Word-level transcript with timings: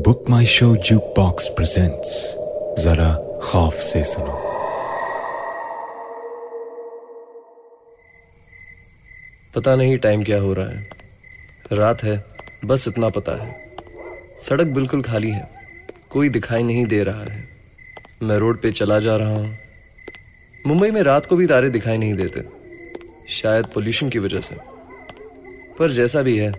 Book 0.00 0.30
My 0.30 0.46
Show 0.46 0.76
jukebox 1.16 1.48
presents 1.48 2.34
जरा 2.82 3.40
खौफ 3.42 3.74
से 3.74 4.04
सुनो 4.04 4.32
पता 9.54 9.76
नहीं 9.76 9.98
टाइम 9.98 10.24
क्या 10.24 10.40
हो 10.40 10.52
रहा 10.54 10.66
है। 10.66 10.86
रात 11.72 12.04
है, 12.04 12.24
बस 12.64 12.88
इतना 12.88 13.08
पता 13.08 13.32
है। 13.32 13.76
सड़क 14.42 14.66
बिल्कुल 14.66 15.02
खाली 15.02 15.30
है, 15.30 15.50
कोई 16.10 16.28
दिखाई 16.28 16.62
नहीं 16.62 16.86
दे 16.86 17.02
रहा 17.02 17.22
है। 17.22 17.48
मैं 18.22 18.36
रोड 18.36 18.62
पे 18.62 18.70
चला 18.70 18.98
जा 18.98 19.16
रहा 19.16 19.30
हूँ। 19.30 19.58
मुंबई 20.66 20.90
में 20.90 21.02
रात 21.02 21.26
को 21.26 21.36
भी 21.36 21.46
तारे 21.46 21.68
दिखाई 21.68 21.98
नहीं 21.98 22.14
देते। 22.14 22.44
शायद 23.28 23.66
पोल्यूशन 23.66 24.08
की 24.08 24.18
वजह 24.18 24.40
से। 24.40 24.56
पर 25.78 25.90
जैसा 25.90 26.22
भी 26.22 26.38
है, 26.38 26.52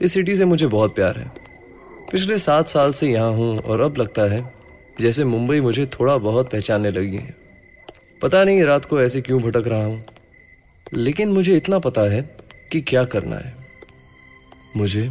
इस 0.00 0.14
सिटी 0.14 0.36
से 0.36 0.44
मुझे 0.44 0.66
बहुत 0.66 0.94
प्यार 0.94 1.18
है। 1.18 1.41
पिछले 2.12 2.38
सात 2.38 2.68
साल 2.68 2.92
से 2.92 3.10
यहाँ 3.10 3.30
हूँ 3.32 3.58
और 3.58 3.80
अब 3.80 3.96
लगता 3.96 4.22
है 4.22 4.42
जैसे 5.00 5.24
मुंबई 5.24 5.60
मुझे 5.60 5.84
थोड़ा 5.86 6.16
बहुत 6.16 6.50
पहचानने 6.50 6.90
लगी 6.90 7.16
है। 7.16 7.34
पता 8.22 8.42
नहीं 8.44 8.62
रात 8.62 8.84
को 8.84 9.00
ऐसे 9.00 9.20
क्यों 9.20 9.40
भटक 9.42 9.66
रहा 9.66 9.84
हूँ। 9.84 10.04
लेकिन 10.92 11.28
मुझे 11.28 11.56
इतना 11.56 11.78
पता 11.78 12.00
है 12.10 12.20
कि 12.72 12.80
क्या 12.80 13.04
करना 13.04 13.36
है। 13.36 13.54
मुझे 14.76 15.08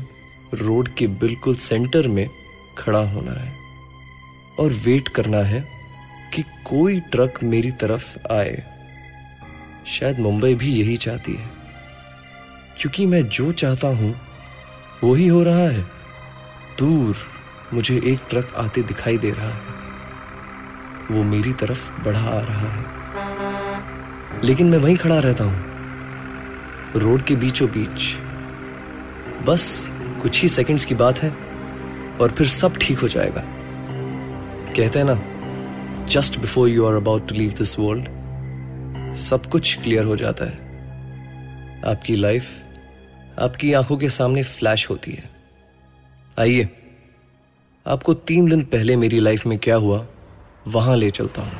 रोड 0.53 0.89
के 0.89 1.08
बिल्कुल 1.08 1.55
सेंटर 1.55 2.08
में 2.08 2.27
खड़ा 2.77 2.99
होना 2.99 3.31
है 3.31 3.52
और 4.59 4.73
वेट 4.86 5.08
करना 5.08 5.41
है 5.44 5.63
कि 6.33 6.44
कोई 6.66 6.99
ट्रक 7.11 7.39
मेरी 7.44 7.72
तरफ़ 7.72 8.17
आए। 8.33 8.63
शायद 9.88 10.20
मुंबई 10.20 10.53
भी 10.55 10.73
यही 10.73 10.97
चाहती 10.97 11.33
है, 11.33 11.49
क्योंकि 12.80 13.05
मैं 13.05 13.23
जो 13.30 13.52
चाहता 13.53 13.88
हूँ 13.88 14.13
वो 15.03 15.13
ही 15.13 15.27
हो 15.27 15.41
रहा 15.44 15.67
है। 15.70 16.00
दूर 16.80 17.17
मुझे 17.73 18.02
एक 18.03 18.20
ट्रक 18.30 18.53
आते 18.57 18.84
दिखाई 18.84 19.17
दे 19.17 19.31
रहा 19.31 19.49
है। 19.49 19.61
वो 21.11 21.23
मेरी 21.23 21.53
तरफ़ 21.53 22.03
बढ़ा 22.03 22.30
आ 22.30 22.39
रहा 22.39 22.69
है। 22.69 22.86
लेकिन 24.44 24.67
मैं 24.67 24.77
वहीं 24.77 24.97
खड़ा 24.97 25.19
रहता 25.19 25.44
हूँ। 25.44 25.72
रोड 26.95 27.22
के 27.22 27.36
बीचों 27.36 27.69
बीच। 27.69 28.16
बस 29.45 29.89
कुछ 30.22 30.42
ही 30.42 30.49
सेकंड्स 30.49 30.86
की 30.86 30.95
बात 30.95 31.19
है 31.19 31.30
और 32.22 32.36
फिर 32.38 32.47
सब 32.47 32.77
ठीक 32.77 32.99
हो 32.99 33.08
जाएगा। 33.08 33.44
कहते 34.73 34.99
हैं 34.99 35.05
ना 35.05 35.22
just 36.05 36.39
before 36.39 36.69
you 36.69 36.86
are 36.86 36.94
about 36.94 37.27
to 37.27 37.36
leave 37.36 37.52
this 37.52 37.80
world 37.80 38.08
सब 39.17 39.45
कुछ 39.45 39.81
क्लियर 39.83 40.03
हो 40.03 40.16
जाता 40.16 40.45
है। 40.45 40.72
आपकी 41.88 42.16
लाइफ 42.16 42.49
आपकी 43.39 43.73
आँखों 43.73 43.97
के 43.97 44.09
सामने 44.09 44.44
फ्लैश 44.44 44.89
होती 44.89 45.11
है। 45.11 45.41
आइए। 46.37 46.69
आपको 47.85 48.13
तीन 48.13 48.49
दिन 48.49 48.61
पहले 48.63 48.95
मेरी 48.95 49.19
लाइफ 49.19 49.45
में 49.45 49.57
क्या 49.59 49.75
हुआ, 49.75 50.05
वहाँ 50.67 50.95
ले 50.97 51.09
चलता 51.11 51.41
हूँ। 51.41 51.59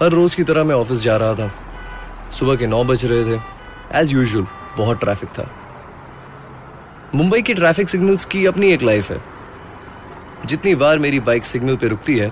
हर 0.00 0.12
रोज 0.12 0.34
की 0.34 0.44
तरह 0.44 0.64
मैं 0.64 0.74
ऑफ़िस 0.74 1.00
जा 1.00 1.16
रहा 1.16 1.34
था। 1.34 1.50
सुबह 2.38 2.56
के 2.56 2.66
नौ 2.66 2.82
बज 2.84 3.04
रहे 3.04 3.24
थे। 3.26 3.40
एज 3.94 4.12
यूजल 4.12 4.46
बहुत 4.76 5.00
ट्रैफ़िक 5.00 5.30
था। 5.30 5.48
मुंबई 7.14 7.42
की 7.42 7.54
ट्रैफ़िक 7.54 7.88
सिग्नल्स 7.88 8.24
की 8.24 8.44
अपनी 8.46 8.72
एक 8.72 8.82
लाइफ 8.82 9.10
है। 9.10 9.20
जितनी 10.46 10.74
बार 10.74 10.98
मेरी 10.98 11.20
बाइक 11.20 11.44
सिग्नल 11.44 11.76
पे 11.76 11.88
रुकती 11.88 12.18
है, 12.18 12.30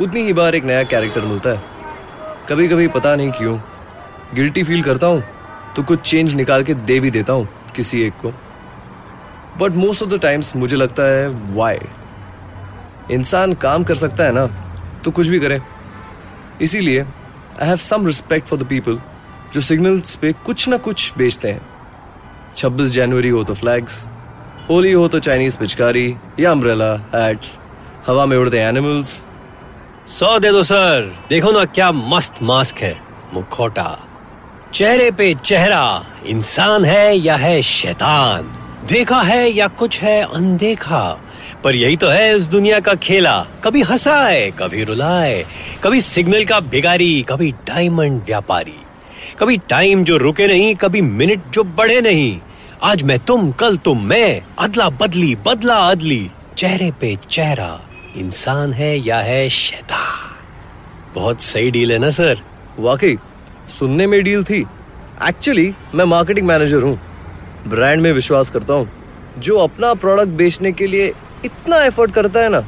उतनी 0.00 0.22
ही 0.22 0.32
बार 0.32 0.54
एक 0.54 0.64
नया 0.64 0.82
कैरेक्टर 0.84 1.20
मिलता 1.22 1.50
है। 1.50 1.62
कभी 2.48 2.68
कभी 2.68 2.88
पता 2.90 3.14
नहीं 3.16 3.30
क्यों 3.32 3.58
गिल्टी 4.34 4.62
फील 4.62 4.82
करता 4.82 5.06
हूँ 5.06 5.22
तो 5.76 5.82
कुछ 5.82 6.00
चेंज 6.00 6.34
निकाल 6.34 6.62
के 6.64 6.74
दे 6.74 6.98
भी 7.00 7.10
देता 7.10 7.32
हूँ 7.32 7.48
किसी 7.76 8.02
एक 8.02 8.12
को। 8.14 8.32
But 9.58 9.72
most 9.76 10.02
of 10.02 10.10
the 10.10 10.20
times 10.22 10.54
मुझे 10.56 10.76
लगता 10.76 11.02
है 11.10 11.28
वाई 11.54 11.78
इंसान 13.10 13.54
काम 13.62 13.84
कर 13.84 13.94
सकता 13.96 14.24
है 14.24 14.32
ना 14.32 14.46
तो 15.04 15.10
कुछ 15.10 15.26
भी 15.26 15.38
करे। 15.40 15.60
इसीलिए 16.62 17.00
I 17.00 17.68
have 17.68 17.76
some 17.76 18.06
respect 18.06 18.48
for 18.48 18.58
the 18.58 18.66
people 18.66 18.98
जो 19.54 19.60
सिग्नल्स 19.60 20.14
पे 20.16 20.32
कुछ 20.46 20.68
ना 20.68 20.76
कुछ 20.78 21.12
बेचते 21.18 21.48
हैं। 21.48 21.60
26 22.56 22.90
जनवरी 22.90 23.28
हो 23.28 23.44
तो 23.44 23.54
फ्लैग्स 23.54 24.06
होली 24.70 24.92
हो 24.92 25.06
तो 25.08 25.18
चाइनीज़ 25.18 25.56
पिचकारी, 25.58 26.16
या 26.40 26.50
अम्ब्रेला 26.50 26.92
हैट्स 27.14 27.58
हवा 28.06 28.26
में 28.26 28.36
उड़ते 28.36 28.58
एनिमल्स 28.58 29.24
सौ 30.08 30.38
दे 30.38 30.50
दो, 30.52 30.62
सर। 30.62 31.12
देखो 31.28 31.50
ना, 31.52 31.64
क्या 31.64 31.90
मस्त 31.92 32.42
मास्क 32.42 32.78
है, 32.78 32.96
मुखौटा। 33.34 33.98
चेहरे 34.72 35.10
पे 35.10 35.34
चेहरा, 35.34 36.04
इंसान 36.26 36.84
है 36.84 37.16
या 37.16 37.36
है 37.36 37.60
शैतान? 37.62 38.52
देखा 38.88 39.20
है 39.20 39.50
या 39.50 39.68
कुछ 39.68 40.00
है 40.00 40.22
अनदेखा, 40.22 41.20
पर 41.64 41.74
यही 41.74 41.96
तो 41.96 42.08
है 42.08 42.36
इस 42.36 42.48
दुनिया 42.48 42.80
का 42.80 42.94
खेला। 42.94 43.46
कभी 43.64 43.82
हंसाए, 43.82 44.50
कभी 44.50 44.84
रुलाए, 44.84 45.44
कभी 45.84 46.00
सिग्नल 46.00 46.44
का 46.44 46.60
भिगारी 46.60 47.22
कभी 47.22 47.50
डायमंड 47.50 48.22
व्यापारी। 48.22 48.76
कभी 49.38 49.56
टाइम 49.56 50.04
जो 50.04 50.16
रुके 50.16 50.46
नहीं, 50.46 50.74
कभी 50.74 51.00
मिनट 51.00 51.50
जो 51.50 51.64
बढ़े 51.64 52.00
नहीं। 52.00 52.38
आज 52.82 53.02
मैं 53.02 53.18
तुम, 53.18 53.52
कल 53.52 53.76
तुम, 53.76 54.02
मैं, 54.02 54.42
अदला 54.58 54.88
बदली, 54.90 55.34
बदला 55.46 55.76
अदली। 55.76 56.30
चेहरे 56.56 56.90
पे 56.90 57.16
चेहरा, 57.30 57.80
इंसान 58.16 58.72
है 58.72 59.06
या 59.06 59.20
है 59.20 59.48
शैतान। 59.48 60.36
बहुत 61.14 61.40
सही 61.40 61.70
डील 61.70 61.92
है 61.92 61.98
ना, 61.98 62.10
सर? 62.10 62.40
वाकई, 62.78 63.16
सुनने 63.78 64.06
में 64.06 64.22
डील 64.24 64.44
थी। 64.44 64.64
एक्चुअली 65.28 65.72
मैं 65.94 66.04
मार्केटिंग 66.04 66.46
मैनेजर 66.46 66.82
हूँ। 66.82 67.00
ब्रांड 67.68 68.00
में 68.00 68.12
विश्वास 68.12 68.50
करता 68.50 68.74
हूँ। 68.74 68.90
जो 69.38 69.58
अपना 69.58 69.94
प्रोडक्ट 69.94 70.28
बेचने 70.28 70.72
के 70.72 70.86
लिए 70.86 71.12
इतना 71.44 71.76
एफर्ट 71.76 72.10
करता 72.10 72.40
है 72.40 72.48
ना, 72.48 72.64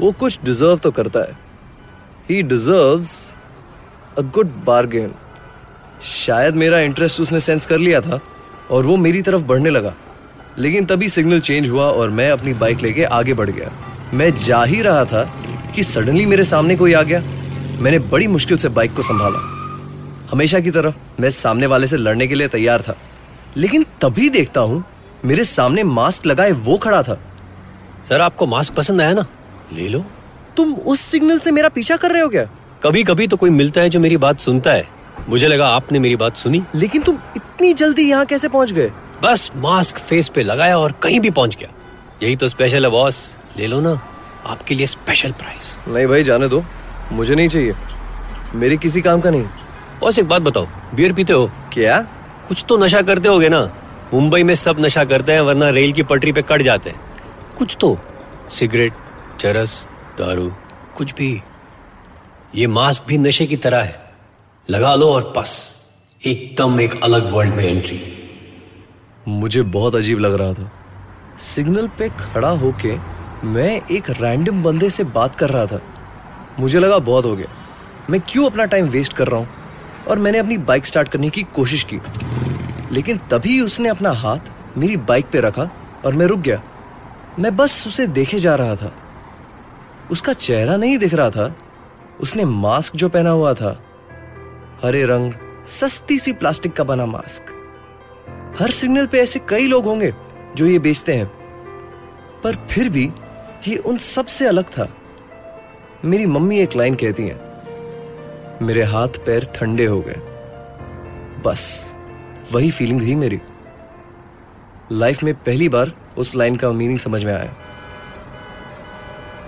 वो 0.00 0.12
कुछ 0.12 0.38
डिजर्व 0.44 0.76
तो 0.76 0.90
करता 0.90 1.20
है। 1.20 1.38
He 2.30 2.42
deserves 2.42 3.36
a 4.18 4.22
good 4.22 4.64
bargain 4.64 5.12
शायद 6.02 6.54
मेरा 6.54 6.80
इंटरेस्ट 6.80 7.20
उसने 7.20 7.40
सेंस 7.40 7.66
कर 7.66 7.78
लिया 7.78 8.00
था 8.00 8.20
और 8.70 8.86
वो 8.86 8.96
मेरी 8.96 9.22
तरफ़ 9.22 9.42
बढ़ने 9.42 9.70
लगा। 9.70 9.94
लेकिन 10.58 10.84
तभी 10.84 11.08
सिग्नल 11.08 11.40
चेंज 11.40 11.68
हुआ 11.68 11.84
और 11.84 12.10
मैं 12.10 12.30
अपनी 12.30 12.54
बाइक 12.54 12.82
लेके 12.82 13.04
आगे 13.04 13.34
बढ़ 13.34 13.50
गया। 13.50 13.70
मैं 14.14 14.36
जा 14.36 14.64
ही 14.64 14.82
रहा 14.82 15.04
था 15.04 15.34
कि 15.74 15.82
सडनली 15.82 16.26
मेरे 16.26 16.44
सामने 16.44 16.76
कोई 16.76 16.92
आ 16.92 17.02
गया। 17.02 17.22
मैंने 17.78 17.98
बड़ी 17.98 18.26
मुश्किल 18.26 18.56
से 18.56 18.68
बाइक 18.68 18.94
को 18.94 19.02
संभाला। 19.02 19.38
हमेशा 20.30 20.60
की 20.60 20.70
तरह 20.70 20.94
मैं 21.20 21.30
सामने 21.30 21.66
वाले 21.66 21.86
से 21.86 21.96
लड़ने 21.96 22.26
के 22.26 22.34
लिए 22.34 22.48
तैयार 22.48 22.82
था। 22.82 22.96
लेकिन 23.56 23.86
तभी 24.00 24.28
देखता 24.30 24.60
हूँ 24.60 24.84
मेरे 25.24 25.44
सामने 25.44 25.82
मास्क 25.82 26.26
लगाए 26.26 26.50
वो 26.50 26.76
खड़ा 26.76 27.02
था। 27.02 27.18
सर 28.08 28.20
आपको 28.20 28.46
मास्क 28.46 28.74
पसंद 28.74 29.00
आया 29.00 29.12
ना? 29.12 29.26
ले 29.72 29.88
लो। 29.88 30.04
तुम 30.56 30.74
उस 30.74 31.00
सिग्नल 31.00 31.38
से 31.38 31.50
मेरा 31.50 31.68
पीछा 31.68 31.96
कर 31.96 32.10
रहे 32.10 32.22
हो 32.22 32.28
क्या? 32.28 32.44
कभी 32.82 33.04
कभी 33.04 33.26
तो 33.26 33.36
कोई 33.36 33.50
मिलता 33.50 33.80
है 33.80 33.90
जो 33.90 34.00
मेरी 34.00 34.16
बात 34.16 34.40
सुनता 34.40 34.72
है। 34.72 34.88
मुझे 35.28 35.48
लगा 35.48 35.68
आपने 35.68 35.98
मेरी 35.98 36.16
बात 36.16 36.36
सुनी। 36.36 36.62
लेकिन 36.74 37.02
तुम 37.02 37.18
इतनी 37.36 37.72
जल्दी 37.74 38.08
यहाँ 38.10 38.26
कैसे 38.26 38.48
पहुँच 38.48 38.72
गए? 38.72 38.90
बस 39.22 39.50
मास्क 39.56 39.98
फेस 39.98 40.28
पे 40.28 40.42
लगाया 40.42 40.78
और 40.78 40.92
कहीं 40.92 41.20
भी 41.20 41.30
पहुँच 41.30 41.56
गया। 41.56 41.68
यही 42.22 42.36
तो 42.36 42.48
स्पेशल 42.48 42.84
है 42.84 42.90
बॉस 42.90 43.36
ले 43.58 43.66
लो 43.66 43.80
ना 43.80 44.00
आपके 44.46 44.74
लिए 44.74 44.86
स्पेशल 44.86 45.32
प्राइस 45.32 45.76
नहीं 45.88 46.06
भाई 46.06 46.24
जाने 46.24 46.48
दो। 46.48 46.64
मुझे 47.12 47.34
नहीं 47.34 47.48
चाहिए। 47.48 47.74
मेरे 48.54 48.76
किसी 48.76 49.00
काम 49.02 49.20
का 49.20 49.30
नहीं। 49.30 49.44
बॉस 50.00 50.18
एक 50.18 50.28
बात 50.28 50.42
बताओ। 50.42 50.66
बियर 50.94 51.12
पीते 51.12 51.32
हो? 51.32 51.50
क्या? 51.72 52.06
कुछ 52.50 52.64
तो 52.68 52.76
नशा 52.76 53.02
करते 53.02 53.28
होगे 53.28 53.48
ना। 53.48 53.74
मुंबई 54.14 54.42
में 54.42 54.54
सब 54.54 54.76
नशा 54.80 55.04
करते 55.04 55.32
हैं, 55.32 55.40
वरना 55.40 55.68
रेल 55.68 55.92
की 55.92 56.02
पटरी 56.02 56.32
पे 56.32 56.42
कट 56.42 56.62
जाते 56.62 56.90
हैं। 56.90 57.00
कुछ 57.58 57.76
तो। 57.80 57.98
सिगरेट, 58.48 58.92
चरस, 59.40 59.88
दारू, 60.18 60.52
कुछ 60.96 61.14
भी। 61.14 61.42
ये 62.54 62.66
मास्क 62.66 63.04
भी 63.08 63.18
नशे 63.18 63.46
की 63.46 63.56
तरह 63.56 63.80
है। 63.80 64.14
लगा 64.70 64.94
लो 64.94 65.12
और 65.12 65.34
बस। 65.36 65.80
एकदम 66.26 66.80
एक 66.80 67.04
अलग 67.04 67.32
वर्ल्ड 67.32 67.54
में 67.54 67.64
एंट्री 67.64 68.28
मुझे 69.28 69.62
बहुत 69.62 69.96
अजीब 69.96 70.18
लग 70.18 70.34
रहा 70.34 70.52
था। 70.52 70.72
सिग्नल 71.40 71.88
पे 71.88 72.08
खड़ा 72.08 72.50
होके 72.50 72.96
मैं 73.44 73.82
एक 73.90 74.10
रैंडम 74.10 74.62
बंदे 74.62 74.90
से 74.90 75.04
बात 75.04 75.34
कर 75.34 75.50
रहा 75.50 75.66
था। 75.66 75.80
मुझे 76.58 76.78
लगा 76.78 76.98
बहुत 76.98 77.24
हो 77.24 77.36
गया। 77.36 77.48
मैं 78.10 78.20
क्यों 78.28 78.46
अपना 78.46 78.64
टाइम 78.64 78.86
वेस्ट 78.86 79.12
कर 79.12 79.28
रहा 79.28 79.40
हूँ? 79.40 79.48
और 80.08 80.18
मैंने 80.18 80.38
अपनी 80.38 80.58
बाइक 80.58 80.86
स्टार्ट 80.86 81.08
करने 81.08 81.30
की 81.30 81.42
कोशिश 81.42 81.84
की। 81.84 82.00
लेकिन 82.92 83.18
तभी 83.18 83.60
उसने 83.60 83.88
अपना 83.88 84.10
हाथ 84.10 84.38
मेरी 84.78 84.96
बाइक 84.96 85.26
पे 85.26 85.40
रखा 85.40 85.70
और 86.06 86.14
मैं 86.14 86.26
रुक 86.26 86.38
गया। 86.38 86.62
मैं 87.38 87.56
बस 87.56 87.84
उसे 87.86 88.06
देखे 88.06 88.38
जा 88.38 88.54
रहा 88.54 88.76
था। 88.76 88.92
उसका 90.10 90.32
चेहरा 90.32 90.76
नहीं 90.76 90.98
दिख 90.98 91.14
रहा 91.14 91.30
था। 91.30 91.56
उसने 92.20 92.44
मास्क 92.44 92.96
जो 92.96 93.08
पहना 93.08 93.30
हुआ 93.30 93.54
था, 93.54 93.84
हरे 94.84 95.04
रंग, 95.04 95.32
सस्ती 95.66 96.18
सी 96.18 96.32
प्लास्टिक 96.32 96.72
का 96.72 96.84
बना 96.84 97.06
मास्क। 97.06 97.44
हर 98.62 98.70
सिग्नल 98.70 99.06
पे 99.06 99.18
ऐसे 99.18 99.40
कई 99.48 99.66
लोग 99.66 99.84
होंगे 99.84 100.14
जो 100.56 100.66
ये 100.66 100.78
बेचते 100.78 101.14
हैं। 101.14 101.26
पर 102.44 102.66
फिर 102.70 102.88
भी 102.88 103.12
ये 103.68 103.76
उन 103.76 103.98
सबसे 103.98 104.46
अलग 104.46 104.64
था। 104.64 104.88
मेरी 106.04 106.26
मम्मी 106.26 106.58
एक 106.58 106.76
लाइन 106.76 106.94
कहती 106.94 107.22
है 107.22 107.49
मेरे 108.62 108.82
हाथ 108.82 109.08
पैर 109.08 109.44
ठंडे 109.44 109.86
हो 109.86 110.00
गए। 110.00 110.16
बस, 111.46 111.96
वही 112.52 112.70
फीलिंग 112.70 113.00
थी 113.00 113.14
मेरी। 113.14 113.40
लाइफ 114.92 115.22
में 115.22 115.34
पहली 115.34 115.68
बार 115.68 115.92
उस 116.18 116.36
लाइन 116.36 116.56
का 116.56 116.72
मीनिंग 116.72 116.98
समझ 116.98 117.24
में 117.24 117.34
आया। 117.34 117.56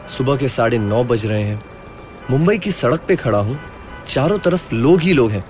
सुबह 0.09 0.37
के 0.37 0.49
साढ़े 0.49 0.79
नौ 0.79 1.05
बज 1.05 1.26
रहे 1.26 1.43
हैं। 1.43 1.64
मुंबई 2.31 2.59
की 2.59 2.73
सड़क 2.73 3.00
पे 3.09 3.17
खड़ा 3.17 3.38
हूँ। 3.38 3.59
चारों 4.09 4.38
तरफ़ 4.38 4.75
लोग 4.75 5.00
ही 5.00 5.12
लोग 5.12 5.31
हैं। 5.31 5.44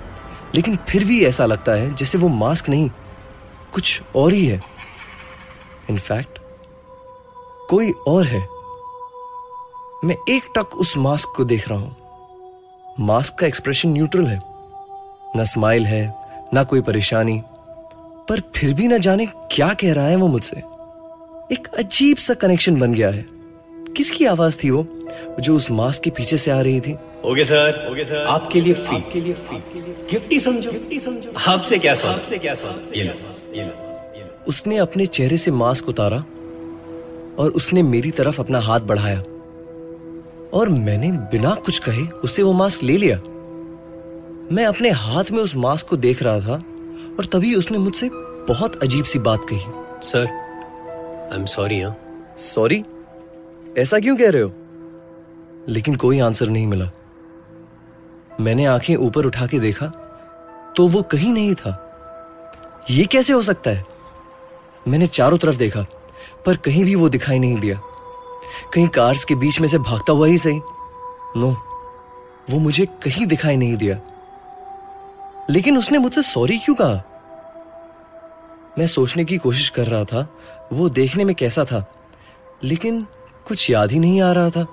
लेकिन 0.55 0.77
फिर 0.77 1.05
भी 1.05 1.25
ऐसा 1.25 1.47
लगता 1.47 1.73
है 1.73 1.95
जैसे 1.95 2.19
वो 2.19 2.29
मास्क 2.29 2.69
नहीं, 2.69 2.91
कुछ 3.73 4.03
और 4.17 4.33
ही 4.33 4.47
है। 4.47 4.63
इनफैक्ट 5.91 6.39
कोई 7.69 7.91
और 7.91 8.25
है। 8.25 8.49
मैं 10.05 10.17
एक 10.29 10.43
टक 10.57 10.77
उस 10.77 10.97
मास्क 10.97 11.29
को 11.37 11.45
देख 11.45 11.69
रहा 11.69 11.79
हूँ। 11.79 12.02
मास्क 13.01 13.35
का 13.35 13.47
एक्सप्रेशन 13.47 13.89
न्यूट्रल 13.89 14.27
है। 14.27 14.39
ना 15.37 15.45
स्माइल 15.45 15.87
है 15.87 16.15
ना 16.55 16.65
कोई 16.65 16.81
परेशानी। 16.81 17.43
पर 18.29 18.41
फिर 18.57 18.75
भी 18.75 18.89
ना 18.89 18.99
जाने 18.99 19.27
क्या 19.27 19.75
कह 19.75 19.93
रहा 19.93 20.07
है 20.07 20.17
वो 20.17 20.27
मुझसे। 20.29 20.57
एक 21.55 21.69
अजीब 21.79 22.17
सा 22.17 22.35
कनेक्शन 22.35 22.81
बन 22.81 22.95
गया 22.95 23.11
है। 23.11 23.25
किसकी 23.97 24.25
आवाज़ 24.25 24.59
थी 24.65 24.71
वो 24.71 24.87
जो 25.41 25.57
उस 25.57 25.71
मास्क 25.71 26.03
के 26.03 26.11
पीछे 26.11 26.37
से 26.37 26.51
आ 26.51 26.61
रही 26.61 26.81
थी? 26.81 26.93
Okay 27.25 27.45
sir. 27.45 27.89
ओके 27.93 28.05
सर 28.05 28.27
आपके 28.27 28.61
लिए 28.61 28.75
फ्री 28.75 28.97
आपके 28.97 29.21
लिए 29.21 29.35
फ्री 29.35 29.81
गिफ्ट 30.11 30.33
ही 30.33 30.39
समझो। 30.39 30.71
गिफ्ट 30.71 30.93
ही 30.93 30.99
समझो। 30.99 31.33
आपसे 31.49 31.79
क्या 31.79 31.95
सवाल? 31.95 32.15
आपसे 32.15 32.39
क्या 32.39 32.55
सवाल? 32.55 32.99
ये 32.99 33.05
लो 33.05 33.15
ये 33.57 33.65
लो। 33.65 34.45
उसने 34.49 34.77
अपने 34.77 35.07
चेहरे 35.07 35.37
से 35.37 35.51
मास्क 35.51 35.89
उतारा 35.89 36.17
और 37.39 37.53
उसने 37.57 37.83
मेरी 37.83 38.11
तरफ़ 38.11 38.41
अपना 38.41 38.61
हाथ 38.61 38.81
बढ़ाया। 38.81 39.23
और 40.55 40.69
मैंने 40.69 41.13
बिना 41.13 41.55
कुछ 41.55 41.79
कहे 41.79 42.07
उससे 42.07 42.43
वो 42.43 42.53
मास्क 42.53 42.83
ले 42.83 42.97
लिया। 42.97 43.17
मैं 44.55 44.65
अपने 44.65 44.91
हाथ 44.91 45.25
में 45.31 45.39
उस 45.39 45.57
मास्क 45.57 45.89
को 45.89 45.97
देख 45.97 46.23
रहा 46.23 46.41
था 46.41 46.55
और 47.19 47.25
तभी 47.25 47.55
उसने 47.55 47.79
मुझसे 47.79 48.11
बहुत 48.49 48.83
अजीब 48.83 49.05
सी 49.05 49.19
बात 49.19 49.45
कही। 49.45 49.61
Sir 50.03 50.27
I 51.33 51.39
am 51.39 51.47
sorry 51.47 51.83
sorry 52.37 52.85
ऐसा 53.79 53.99
क्यों 53.99 54.17
कह 54.17 54.31
रहे 54.31 54.43
हो? 54.43 54.53
लेकिन 55.69 55.95
कोई 55.95 56.21
आंसर 56.21 56.49
नहीं 56.49 56.67
मिला। 56.67 56.91
मैंने 58.41 58.65
आँखें 58.65 58.97
ऊपर 58.97 59.27
उठा 59.27 59.47
के 59.47 59.61
देखा 59.61 59.87
तो 60.77 60.87
वो 60.89 61.03
कहीं 61.03 61.33
नहीं 61.33 61.55
था। 61.55 61.79
ये 62.91 63.05
कैसे 63.05 63.33
हो 63.33 63.43
सकता 63.43 63.71
है? 63.71 63.85
मैंने 64.89 65.07
चारों 65.07 65.39
तरफ़ 65.39 65.57
देखा 65.57 65.87
पर 66.47 66.57
कहीं 66.57 66.85
भी 66.85 66.95
वो 66.95 67.09
दिखाई 67.09 67.39
नहीं 67.39 67.61
दिया। 67.61 67.81
कहीं 68.75 68.89
कार्स 68.89 69.25
के 69.25 69.35
बीच 69.35 69.61
में 69.61 69.69
से 69.69 69.79
भागता 69.79 70.13
हुआ 70.13 70.27
ही 70.27 70.39
सही। 70.39 70.61
नो 71.37 71.57
वो 72.51 72.59
मुझे 72.59 72.87
कहीं 72.87 73.27
दिखाई 73.27 73.57
नहीं 73.57 73.77
दिया। 73.77 74.01
लेकिन 75.51 75.79
उसने 75.79 75.99
मुझसे 75.99 76.23
सॉरी 76.23 76.59
क्यों 76.59 76.77
कहा? 76.81 77.03
मैं 78.79 78.87
सोचने 78.87 79.25
की 79.25 79.37
कोशिश 79.37 79.69
कर 79.69 79.87
रहा 79.87 80.05
था, 80.05 80.29
वो 80.73 80.89
देखने 80.89 81.25
में 81.25 81.35
कैसा 81.35 81.65
था, 81.65 81.93
लेकिन 82.65 83.07
कुछ 83.47 83.71
याद 83.71 83.93
ही 83.93 83.99
नहीं 83.99 84.21
आ 84.21 84.33
रहा 84.33 84.51
था। 84.51 84.67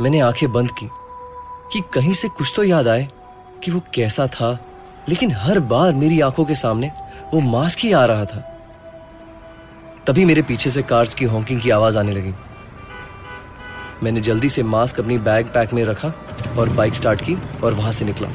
मैंने 0.00 0.20
आँखें 0.20 0.52
बंद 0.52 0.70
की 0.70 0.88
कि 1.72 1.82
कहीं 1.94 2.14
से 2.14 2.28
कुछ 2.28 2.52
तो 2.56 2.64
याद 2.64 2.88
आए 2.88 3.08
कि 3.64 3.70
वो 3.70 3.80
कैसा 3.94 4.26
था, 4.26 4.58
लेकिन 5.08 5.32
हर 5.32 5.60
बार 5.60 5.92
मेरी 5.92 6.20
आँखों 6.20 6.44
के 6.44 6.54
सामने 6.54 6.92
वो 7.34 7.40
मास्क 7.40 7.78
ही 7.78 7.92
आ 7.92 8.04
रहा 8.04 8.24
था। 8.24 8.59
तभी 10.06 10.24
मेरे 10.24 10.42
पीछे 10.42 10.70
से 10.70 10.82
कार्स 10.82 11.14
की 11.14 11.24
हॉकिंग 11.24 11.60
की 11.60 11.70
आवाज़ 11.70 11.98
आने 11.98 12.12
लगी। 12.12 12.34
मैंने 14.02 14.20
जल्दी 14.20 14.48
से 14.48 14.62
मास्क 14.62 15.00
अपनी 15.00 15.18
बैग 15.18 15.46
पैक 15.46 15.72
में 15.72 15.84
रखा 15.84 16.12
और 16.58 16.68
बाइक 16.68 16.94
स्टार्ट 16.94 17.20
की 17.20 17.36
और 17.64 17.74
वहाँ 17.74 17.92
से 17.92 18.04
निकला। 18.04 18.28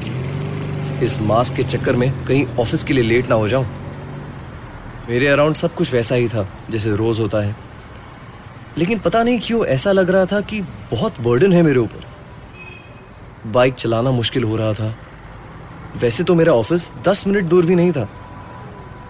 इस 1.00 1.20
मास्क 1.20 1.54
के 1.54 1.62
चक्कर 1.62 1.96
में 1.96 2.24
कहीं 2.24 2.46
ऑफ़िस 2.60 2.84
के 2.84 2.94
लिए 2.94 3.04
लेट 3.04 3.28
ना 3.28 3.34
हो 3.34 3.48
जाऊँ। 3.48 3.66
मेरे 5.08 5.26
अराउंड 5.26 5.54
सब 5.54 5.74
कुछ 5.74 5.92
वैसा 5.92 6.14
ही 6.14 6.28
था, 6.28 6.48
जैसे 6.70 6.96
रोज 6.96 7.20
होता 7.20 7.38
है। 7.38 7.56
लेकिन 8.78 8.98
पता 8.98 9.22
नहीं 9.22 9.40
क्यों 9.40 9.66
ऐसा 9.66 9.92
लग 9.92 10.10
रहा 10.10 10.26
था 10.26 10.40
कि 10.40 10.60
बहुत 10.90 11.20
बर्डन 11.20 11.52
है 11.52 11.62
मेरे 11.62 11.78
ऊपर। 11.78 12.04
बाइक 13.50 13.74
चलाना 13.74 14.10
मुश्किल 14.10 14.44
हो 14.44 14.56
रहा 14.56 14.72
था। 14.72 14.96
वैसे 15.96 16.24
तो 16.24 16.34
मेरा 16.34 16.52
ऑफ़िस 16.52 16.92
दस 17.02 17.26
मिनट 17.26 17.44
दूर 17.44 17.66
भी 17.66 17.74
नहीं 17.74 17.92
था। 17.92 18.08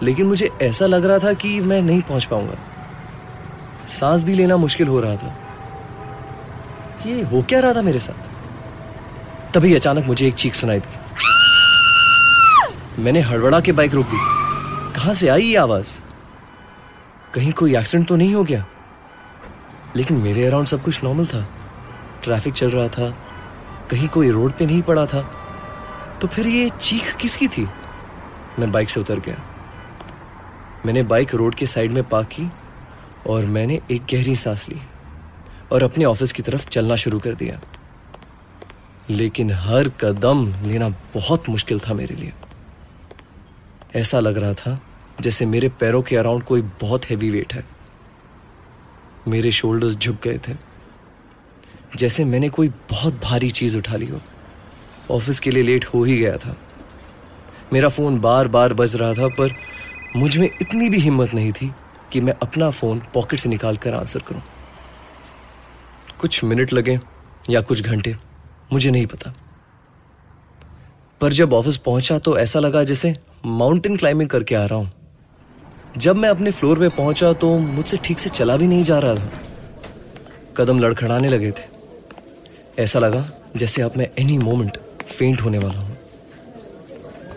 लेकिन 0.03 0.25
मुझे 0.25 0.51
ऐसा 0.61 0.85
लग 0.85 1.05
रहा 1.05 1.19
था 1.19 1.33
कि 1.33 1.59
मैं 1.59 1.81
नहीं 1.81 2.01
पहुँच 2.01 2.25
पाऊँगा। 2.25 2.55
सांस 3.89 4.23
भी 4.23 4.33
लेना 4.33 4.57
मुश्किल 4.57 4.87
हो 4.87 4.99
रहा 4.99 5.15
था। 5.15 5.37
ये 7.05 7.21
हो 7.21 7.41
क्या 7.41 7.59
रहा 7.59 7.73
था 7.73 7.81
मेरे 7.81 7.99
साथ? 7.99 8.27
तभी 9.53 9.75
अचानक 9.75 10.05
मुझे 10.05 10.27
एक 10.27 10.33
चीख 10.33 10.55
सुनाई 10.55 10.79
दी। 10.79 10.97
मैंने 13.01 13.19
हड़बड़ा 13.19 13.59
के 13.59 13.71
बाइक 13.71 13.93
रोक 13.93 14.05
दी। 14.05 14.17
कहाँ 14.95 15.13
से 15.13 15.27
आई 15.27 15.41
ये 15.41 15.57
आवाज़? 15.57 15.99
कहीं 17.33 17.51
कोई 17.51 17.77
एक्सीडेंट 17.77 18.09
तो 18.09 18.15
नहीं 18.15 18.35
हो 18.35 18.43
गया? 18.43 18.65
लेकिन 19.95 20.17
मेरे 20.17 20.45
अराउंड 20.45 20.67
सब 20.67 20.83
कुछ 20.83 21.03
नॉर्मल 21.03 21.25
था। 21.25 21.49
ट्रैफ़िक 22.23 22.53
चल 22.53 22.71
रहा 22.71 22.87
था। 22.87 23.17
कहीं 23.91 24.07
कोई 24.07 24.29
रोड 24.29 24.51
पे 24.51 24.65
नहीं 24.65 24.81
पड़ा 24.81 25.05
था। 25.05 25.21
तो 26.21 26.27
फिर 26.27 26.47
ये 26.47 26.69
चीख 26.81 27.15
किसकी 27.15 27.47
थी? 27.47 27.67
मैं 28.59 28.71
बाइक 28.71 28.89
से 28.89 28.99
उतर 28.99 29.19
गया। 29.19 29.46
मैंने 30.85 31.03
बाइक 31.03 31.35
रोड 31.35 31.55
के 31.55 31.67
साइड 31.67 31.91
में 31.91 32.03
पार्क 32.03 32.27
की 32.27 32.51
और 33.27 33.45
मैंने 33.45 33.81
एक 33.91 34.01
गहरी 34.01 34.35
सांस 34.35 34.69
ली 34.69 34.81
और 35.71 35.83
अपने 35.83 36.05
ऑफ़िस 36.05 36.31
की 36.31 36.43
तरफ़ 36.43 36.67
चलना 36.67 36.95
शुरू 36.95 37.19
कर 37.19 37.33
दिया। 37.33 37.61
लेकिन 39.09 39.51
हर 39.51 39.89
कदम 39.89 40.53
लेना 40.63 40.89
बहुत 40.89 41.49
मुश्किल 41.49 41.79
था 41.79 41.93
मेरे 41.93 42.15
लिए। 42.15 42.33
ऐसा 43.95 44.19
लग 44.19 44.37
रहा 44.37 44.53
था 44.53 44.79
जैसे 45.21 45.45
मेरे 45.45 45.69
पैरों 45.69 46.01
के 46.01 46.17
अराउंड 46.17 46.43
कोई 46.43 46.61
बहुत 46.61 47.05
हैवी 47.05 47.29
वेट 47.29 47.53
है। 47.53 47.65
मेरे 49.27 49.51
शोल्डर्स 49.51 49.95
झुक 49.95 50.17
गए 50.23 50.39
थे। 50.47 50.53
जैसे 51.95 52.23
मैंने 52.23 52.49
कोई 52.49 52.67
बहुत 52.67 53.21
भारी 53.23 53.51
चीज़ 53.51 53.77
उठा 53.77 53.95
ली 53.95 54.05
हो। 54.05 54.21
ऑफ़िस 55.11 55.39
के 55.39 55.51
लिए 55.51 55.63
लेट 55.63 55.85
हो 55.85 56.03
ही 56.03 56.17
गया 56.17 56.37
था। 56.37 56.57
मेरा 57.73 57.89
फ़ोन 57.89 58.19
बार 58.19 58.47
बार 58.47 58.73
बज 58.73 58.95
रहा 58.95 59.13
था, 59.13 59.27
पर 59.27 59.55
मुझमें 60.17 60.49
इतनी 60.61 60.89
भी 60.89 60.99
हिम्मत 60.99 61.33
नहीं 61.33 61.51
थी 61.51 61.71
कि 62.11 62.19
मैं 62.21 62.33
अपना 62.41 62.69
फ़ोन 62.69 63.01
पॉकेट 63.13 63.39
से 63.39 63.49
निकाल 63.49 63.77
कर 63.77 63.93
आंसर 63.93 64.19
करूँ। 64.19 64.41
कुछ 66.19 66.43
मिनट 66.43 66.73
लगे 66.73 66.97
या 67.49 67.61
कुछ 67.61 67.81
घंटे, 67.81 68.15
मुझे 68.73 68.91
नहीं 68.91 69.05
पता। 69.07 69.33
पर 71.21 71.33
जब 71.33 71.53
ऑफ़िस 71.53 71.77
पहुँचा 71.77 72.17
तो 72.19 72.37
ऐसा 72.39 72.59
लगा 72.59 72.83
जैसे 72.83 73.13
माउंटेन 73.45 73.97
क्लाइंबिंग 73.97 74.29
करके 74.29 74.55
आ 74.55 74.65
रहा 74.65 74.79
हूँ। 74.79 74.91
जब 75.97 76.17
मैं 76.17 76.29
अपने 76.29 76.51
फ्लोर 76.51 76.79
पे 76.79 76.89
पहुँचा 76.89 77.31
तो 77.33 77.57
मुझसे 77.59 77.97
ठीक 77.97 78.19
से 78.19 78.29
चला 78.29 78.57
भी 78.57 78.67
नहीं 78.67 78.83
जा 78.83 78.99
रहा 78.99 79.15
था। 79.15 79.29
कदम 80.57 80.79
लड़खड़ाने 80.79 81.29
लगे 81.29 81.51
थे। 81.51 82.81
ऐसा 82.83 82.99
लगा 82.99 83.25
जैसे 83.55 83.81
अब 83.81 83.97
मैं 83.97 84.09
एनी 84.19 84.37
मोमेंट 84.37 84.77
फेंट 85.01 85.41
होने 85.41 85.57
वाला 85.57 85.79
हूँ। 85.79 85.97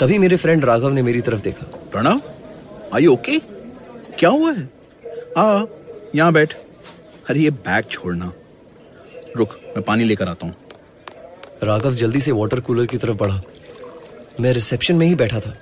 तभी 0.00 0.18
मेरे 0.18 0.36
फ्रेंड 0.36 0.64
राघव 0.64 0.92
ने 0.92 1.02
मेरी 1.02 1.20
तरफ़ 1.20 1.40
देखा। 1.40 1.66
प्रणव? 1.92 2.20
आई 2.94 3.06
ओके 3.06 3.38
क्या 4.18 4.30
हुआ 4.30 4.52
है? 4.52 4.68
आ 5.38 5.64
यहाँ 6.14 6.32
बैठ। 6.32 6.54
अरे 7.30 7.40
ये 7.40 7.50
बैग 7.50 7.84
छोड़ना। 7.84 8.32
रुक 9.36 9.58
मैं 9.66 9.82
पानी 9.82 10.04
लेकर 10.04 10.28
आता 10.28 10.46
हूँ। 10.46 10.54
राघव 11.64 11.94
जल्दी 11.94 12.20
से 12.20 12.32
वाटर 12.32 12.60
कूलर 12.60 12.86
की 12.86 12.96
तरफ़ 12.96 13.16
बढ़ा। 13.16 13.40
मैं 14.40 14.52
रिसेप्शन 14.52 14.96
में 14.96 15.06
ही 15.06 15.14
बैठा 15.14 15.40
था। 15.40 15.54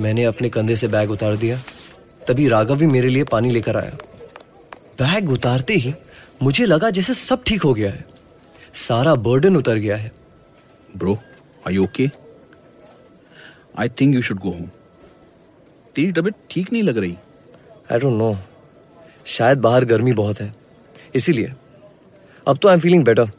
मैंने 0.00 0.24
अपने 0.24 0.48
कंधे 0.48 0.76
से 0.76 0.88
बैग 0.88 1.10
उतार 1.10 1.36
दिया। 1.36 1.60
तभी 2.28 2.48
राघव 2.48 2.76
भी 2.76 2.86
मेरे 2.86 3.08
लिए 3.08 3.24
पानी 3.24 3.50
लेकर 3.50 3.76
आया। 3.76 3.96
बैग 5.00 5.30
उतारते 5.30 5.74
ही 5.74 5.94
मुझे 6.42 6.64
लगा 6.66 6.90
जैसे 6.90 7.14
सब 7.14 7.42
ठीक 7.46 7.62
हो 7.62 7.72
गया 7.74 7.90
है। 7.90 8.04
सारा 8.74 9.14
बर्डन 9.14 9.56
उतर 9.56 9.76
गया 9.76 9.96
है। 9.96 10.12
Bro 10.96 11.18
I 11.68 11.76
okay 11.78 12.08
I 13.78 13.88
think 14.00 14.14
you 14.14 14.22
should 14.22 14.38
go 14.38 14.50
home 14.50 14.68
तेरी 15.98 16.12
तबीयत 16.12 16.34
ठीक 16.50 16.72
नहीं 16.72 16.82
लग 16.82 16.98
रही। 16.98 17.16
आई 17.92 17.98
डोंट 17.98 18.18
नो 18.18 18.36
शायद 19.26 19.58
बाहर 19.58 19.84
गर्मी 19.84 20.12
बहुत 20.12 20.40
है। 20.40 20.54
इसीलिए। 21.14 21.52
अब 22.46 22.58
तो 22.62 22.68
आई 22.68 22.74
एम 22.74 22.80
फीलिंग 22.80 23.04
बेटर 23.04 23.30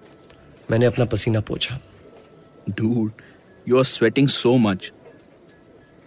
मैंने 0.72 0.86
अपना 0.86 1.06
पसीना 1.06 1.40
पोछा। 1.42 1.80
Dude 2.70 3.22
you 3.68 3.78
are 3.78 3.84
sweating 3.86 4.28
so 4.30 4.56
much 4.58 4.92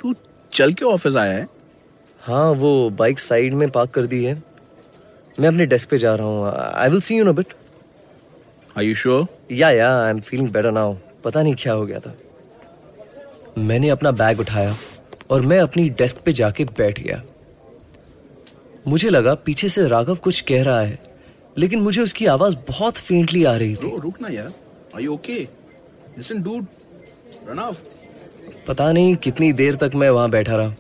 तू 0.01 0.15
चल 0.53 0.73
के 0.73 0.85
ऑफ़िस 0.85 1.17
आया 1.17 1.33
है? 1.33 1.49
हाँ 2.23 2.51
वो 2.53 2.91
बाइक 2.99 3.19
साइड 3.19 3.55
में 3.55 3.69
पार्क 3.71 3.91
कर 3.91 4.07
दी 4.07 4.25
है। 4.25 4.35
मैं 5.39 5.49
अपने 5.49 5.67
डेस्क 5.67 5.91
पे 5.91 5.99
जा 5.99 6.15
रहा 6.15 6.27
हूँ। 6.27 6.53
I 6.75 6.89
will 6.91 7.01
see 7.01 7.19
you 7.19 7.25
no 7.25 7.33
but 7.33 7.55
are 8.77 8.85
you 8.85 8.95
sure 8.95 9.27
yeah 9.53 9.71
yeah 9.71 9.93
I 10.03 10.11
am 10.11 10.21
feeling 10.21 10.51
better 10.53 10.71
now 10.73 10.97
पता 11.25 11.43
नहीं 11.43 11.55
क्या 11.59 11.73
हो 11.73 11.87
गया 11.87 12.01
था। 12.01 12.17
मैंने 13.59 13.89
अपना 13.89 14.11
बैग 14.13 14.41
उठाया। 14.41 14.77
और 15.33 15.41
मैं 15.43 15.59
अपनी 15.61 15.89
डेस्क 15.91 16.17
पे 16.25 16.33
जाके 16.33 16.65
बैठ 16.79 17.01
गया। 17.01 17.23
मुझे 18.89 19.09
लगा 19.11 19.35
पीछे 19.35 19.69
से 19.69 19.87
राघव 19.89 20.17
कुछ 20.17 20.41
कह 20.41 20.63
रहा 20.63 20.81
है 20.81 20.99
लेकिन 21.59 21.81
मुझे 21.81 22.03
उसकी 22.03 22.27
आवाज़ 22.27 22.57
बहुत 22.69 22.97
फेंटली 22.97 23.45
आ 23.45 23.57
रही 23.57 23.75
थी। 23.77 23.97
रुक 24.01 24.21
ना 24.21 24.29
यार। 24.29 24.53
Are 24.95 25.01
you 25.01 25.15
okay 25.15 25.39
listen 26.19 26.43
dude 26.43 26.65
Pranav 27.45 27.77
पता 28.69 28.91
नहीं 28.93 29.15
कितनी 29.17 29.53
देर 29.53 29.75
तक 29.75 29.91
मैं 29.95 30.11
वहाँ 30.11 30.31
बैठा 30.31 30.57
रहा। 30.57 30.75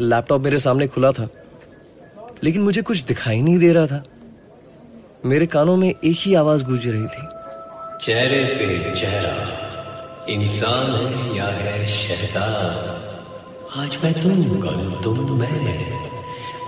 लैपटॉप 0.00 0.42
मेरे 0.42 0.58
सामने 0.58 0.88
खुला 0.88 1.12
था 1.12 1.28
लेकिन 2.44 2.62
मुझे 2.62 2.82
कुछ 2.82 3.04
दिखाई 3.04 3.40
नहीं 3.42 3.58
दे 3.58 3.72
रहा 3.72 3.86
था। 3.86 4.02
मेरे 5.24 5.46
कानों 5.46 5.76
में 5.76 5.88
एक 5.88 6.16
ही 6.18 6.34
आवाज़ 6.34 6.64
गूंज 6.64 6.86
रही 6.86 7.06
थी। 7.06 7.26
चेहरे 8.04 8.44
पे 8.54 8.94
चेहरा। 8.94 9.34
इंसान 10.28 10.90
है 10.90 11.36
या 11.36 11.46
है 11.46 11.86
शैतान? 11.86 13.05
आज 13.76 13.98
मैं 14.04 14.12
तुम 14.14 14.60
कल 14.60 15.02
तुम 15.04 15.38
मैं। 15.38 15.48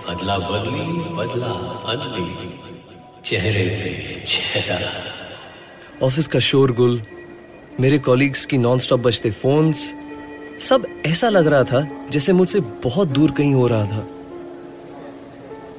अदला 0.07 0.37
बदली, 0.37 0.81
बदला 1.13 1.47
अदली। 1.91 2.25
चेहरे 3.25 3.63
पे 3.69 4.23
चेहरा। 4.25 4.77
ऑफ़िस 6.05 6.27
का 6.27 6.39
शोरगुल 6.39 7.01
मेरे 7.79 7.99
कॉलीग्स 7.99 8.45
की 8.45 8.57
नॉनस्टॉप 8.57 8.99
बजते 8.99 9.31
फोन्स 9.31 9.93
सब 10.59 10.85
ऐसा 11.05 11.29
लग 11.29 11.47
रहा 11.47 11.63
था 11.63 11.87
जैसे 12.11 12.33
मुझसे 12.33 12.59
बहुत 12.59 13.07
दूर 13.07 13.31
कहीं 13.31 13.53
हो 13.53 13.67
रहा 13.67 13.85
था। 13.85 14.07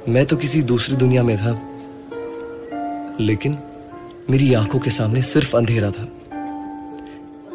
मैं 0.09 0.27
तो 0.27 0.37
किसी 0.37 0.63
दूसरी 0.63 0.97
दुनिया 0.97 1.23
में 1.23 1.37
था, 1.37 1.53
लेकिन 3.21 3.57
मेरी 4.31 4.53
आँखों 4.55 4.79
के 4.79 4.91
सामने 4.91 5.23
सिर्फ़ 5.23 5.57
अंधेरा 5.57 5.91
था। 5.91 6.09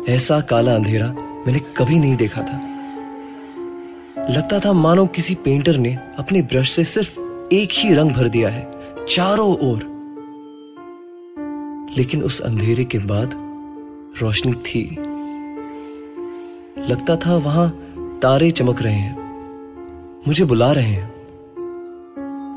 ऐसा 0.09 0.39
काला 0.41 0.75
अंधेरा 0.75 1.11
मैंने 1.47 1.59
कभी 1.77 1.99
नहीं 1.99 2.15
देखा 2.15 2.41
था। 2.41 2.74
लगता 4.29 4.59
था 4.59 4.73
मानो 4.73 5.07
किसी 5.07 5.35
पेंटर 5.35 5.77
ने 5.77 5.95
अपने 5.95 6.41
ब्रश 6.41 6.71
से 6.71 6.83
सिर्फ़ 6.83 7.19
एक 7.53 7.69
ही 7.73 7.93
रंग 7.93 8.11
भर 8.11 8.27
दिया 8.27 8.49
है, 8.49 8.71
चारों 9.09 9.57
ओर। 9.57 9.95
लेकिन 11.97 12.23
उस 12.23 12.39
अंधेरे 12.39 12.83
के 12.83 12.99
बाद 12.99 13.31
रोशनी 14.21 14.53
थी। 14.53 14.95
लगता 16.91 17.15
था 17.15 17.37
वहाँ 17.37 17.69
तारे 18.21 18.51
चमक 18.51 18.81
रहे 18.81 18.93
हैं, 18.93 19.17
मुझे 20.27 20.45
बुला 20.45 20.71
रहे 20.71 20.89
हैं। 20.89 21.13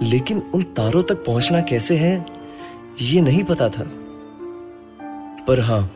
लेकिन 0.02 0.42
उन 0.54 0.62
तारों 0.62 1.02
तक 1.02 1.14
पहुँचना 1.14 1.60
कैसे 1.60 1.96
है, 1.96 2.26
ये 3.00 3.20
नहीं 3.20 3.44
पता 3.44 3.68
था। 3.68 3.90
पर 5.48 5.60
हाँ, 5.60 5.92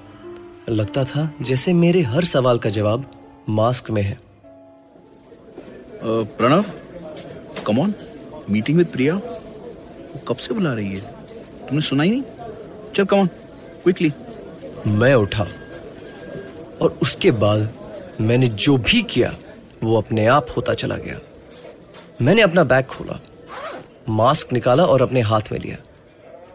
लगता 0.68 1.04
था 1.04 1.32
जैसे 1.42 1.72
मेरे 1.72 2.00
हर 2.00 2.24
सवाल 2.24 2.58
का 2.58 2.70
जवाब 2.70 3.10
मास्क 3.48 3.90
में 3.90 4.02
है। 4.02 4.31
Pranav 6.04 6.64
come 7.66 7.78
on 7.80 7.94
meeting 8.50 8.78
with 8.78 8.86
Priya 8.86 9.14
वो 9.14 10.18
कब 10.28 10.36
से 10.36 10.54
बुला 10.54 10.72
रही 10.72 10.94
है? 10.94 11.00
तुमने 11.68 11.80
सुना 11.80 12.02
ही 12.02 12.10
नहीं? 12.10 12.22
चल 12.94 13.04
कम 13.04 13.18
ऑन 13.18 13.26
क्विकली 13.82 14.12
मैं 14.86 15.14
उठा 15.14 15.46
और 16.82 16.98
उसके 17.02 17.30
बाद 17.30 17.68
मैंने 18.20 18.48
जो 18.48 18.76
भी 18.76 19.02
किया, 19.02 19.34
वो 19.82 19.96
अपने 19.96 20.26
आप 20.26 20.46
होता 20.56 20.74
चला 20.74 20.96
गया। 20.96 21.20
मैंने 22.22 22.42
अपना 22.42 22.64
बैग 22.64 22.84
खोला, 22.84 23.20
मास्क 24.08 24.52
निकाला 24.52 24.84
और 24.84 25.02
अपने 25.02 25.20
हाथ 25.20 25.52
में 25.52 25.58
लिया 25.58 25.76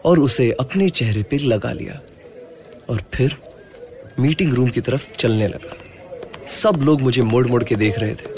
और 0.04 0.18
उसे 0.18 0.50
अपने 0.52 0.88
चेहरे 0.88 1.22
पर 1.22 1.40
लगा 1.40 1.72
लिया 1.72 2.00
और 2.90 3.02
फिर 3.14 3.36
मीटिंग 4.18 4.54
रूम 4.54 4.68
की 4.68 4.80
तरफ़ 4.80 5.12
चलने 5.16 5.48
लगा। 5.48 5.76
सब 6.46 6.80
लोग 6.82 7.00
मुझे 7.00 7.22
मुड़ 7.22 7.46
मुड़ 7.46 7.64
के 7.64 7.74
देख 7.74 7.98
रहे 7.98 8.14
थे। 8.14 8.37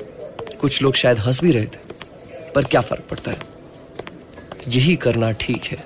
कुछ 0.60 0.82
लोग 0.82 0.94
शायद 0.94 1.18
हंस 1.18 1.40
भी 1.42 1.50
रहे 1.52 1.66
थे 1.66 2.52
पर 2.54 2.64
क्या 2.64 2.80
फ़र्क 2.80 3.06
पड़ता 3.10 3.30
है? 3.30 3.38
यही 4.68 4.96
करना 4.96 5.30
ठीक 5.40 5.64
है। 5.64 5.78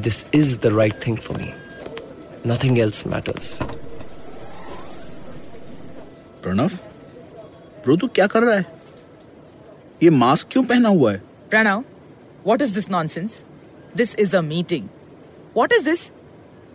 This 0.00 0.24
is 0.34 0.58
the 0.60 0.66
right 0.78 1.06
thing 1.06 1.18
for 1.18 1.38
me 1.38 1.52
nothing 2.46 2.78
else 2.78 3.06
matters 3.06 3.58
Pranav 6.42 6.68
bro 7.84 7.96
तू 7.96 8.08
क्या 8.08 8.26
कर 8.26 8.42
रहा 8.42 8.56
है? 8.56 8.64
ये 10.02 10.10
मास्क 10.10 10.48
क्यों 10.50 10.64
पहना 10.64 10.88
हुआ 10.88 11.12
है? 11.12 11.22
Pranav, 11.52 11.82
what 12.46 12.64
is 12.66 12.74
this 12.78 12.88
nonsense? 12.94 13.42
This 13.98 14.14
is 14.24 14.34
a 14.40 14.42
meeting. 14.52 14.88
What 15.56 15.72
is 15.72 15.84
this 15.84 16.10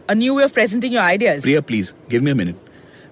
A 0.09 0.15
new 0.15 0.33
way 0.37 0.45
of 0.45 0.53
presenting 0.55 0.93
your 0.93 1.03
ideas. 1.03 1.41
Priya 1.41 1.61
please 1.61 1.91
give 2.09 2.23
me 2.23 2.31
a 2.31 2.33
minute 2.33 2.55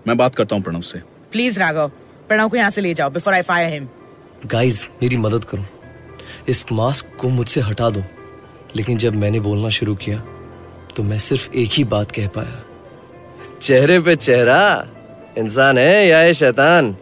मैं 0.07 0.17
बात 0.17 0.35
करता 0.35 0.55
हूँ 0.55 0.63
प्रणव 0.63 0.81
से। 0.81 0.99
Please 1.31 1.59
Raghav. 1.59 1.91
प्रणव 2.31 2.49
को 2.49 2.57
यहाँ 2.57 2.69
से 2.69 2.81
ले 2.81 2.93
जाओ, 2.93 3.09
before 3.09 3.33
I 3.33 3.43
fire 3.43 3.79
him. 3.79 3.83
Guys 4.45 4.89
मेरी 5.03 5.17
मदद 5.17 5.43
करो। 5.43 5.65
इस 6.47 6.71
मास्क 6.71 7.05
को 7.17 7.29
मुझसे 7.29 7.61
हटा 7.61 7.89
दो। 7.89 8.03
लेकिन 8.75 8.97
जब 8.97 9.15
मैंने 9.15 9.39
बोलना 9.39 9.69
शुरू 9.69 9.95
किया 9.95 10.23
तो 10.95 11.03
मैं 11.03 11.19
सिर्फ़ 11.19 11.51
एक 11.51 11.69
ही 11.73 11.83
बात 11.83 12.11
कह 12.11 12.27
पाया। 12.27 12.63
चेहरे 13.61 13.99
पे 13.99 14.15
चेहरा। 14.15 14.87
इंसान 15.37 15.77
है 15.77 16.07
या 16.07 16.17
है 16.17 16.33
शैतान? 16.33 16.95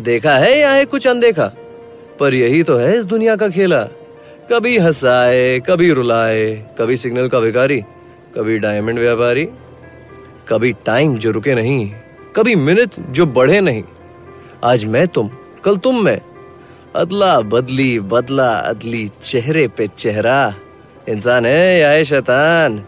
देखा 0.00 0.36
है 0.36 0.58
या 0.58 0.70
है 0.70 0.84
कुछ 0.84 1.06
अनदेखा? 1.06 1.46
पर 2.20 2.34
यही 2.34 2.62
तो 2.62 2.76
है 2.76 2.98
इस 2.98 3.04
दुनिया 3.04 3.36
का 3.36 3.48
खेला। 3.48 3.84
कभी 4.52 4.78
हंसाए, 4.78 5.60
कभी 5.60 5.92
रुलाए, 5.92 6.54
कभी 6.78 6.96
सिग्नल 6.96 7.28
का 7.28 7.40
भिखारी, 7.40 7.80
कभी 8.34 8.58
डायमंड 8.58 8.98
व्यापारी, 8.98 9.48
कभी 10.48 10.72
टाइम 10.72 11.18
जो 11.18 11.30
रुके 11.30 11.54
नहीं, 11.54 11.94
कभी 12.36 12.54
मिनट 12.54 12.90
जो 13.10 13.26
बढ़े 13.26 13.60
नहीं। 13.60 13.82
आज 14.64 14.84
मैं 14.84 15.08
तुम, 15.08 15.30
कल 15.64 15.76
तुम 15.76 16.04
मैं। 16.04 16.20
अदला 16.96 17.40
बदली, 17.40 18.00
बदला 18.00 18.48
अदली, 18.48 19.10
चेहरे 19.24 19.68
पे 19.68 19.86
चेहरा। 19.86 20.54
इंसान 21.08 21.46
है 21.46 21.78
या 21.78 21.90
है 21.90 22.04
शैतान? 22.04 22.84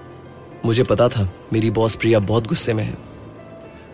मुझे 0.64 0.82
पता 0.82 1.08
था, 1.08 1.28
मेरी 1.52 1.70
बॉस 1.70 1.94
प्रिया 1.94 2.18
बहुत 2.18 2.46
गुस्से 2.46 2.72
में 2.72 2.84
है। 2.84 2.94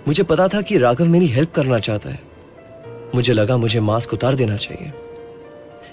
मुझे 0.09 0.23
पता 0.23 0.49
था 0.49 0.61
कि 0.61 0.78
राघव 0.78 1.04
मेरी 1.04 1.26
हेल्प 1.26 1.52
करना 1.52 1.78
चाहता 1.78 2.11
है। 2.11 2.23
मुझे 3.14 3.33
लगा 3.33 3.56
मुझे 3.56 3.80
मास्क 3.80 4.12
उतार 4.12 4.35
देना 4.35 4.56
चाहिए। 4.56 4.92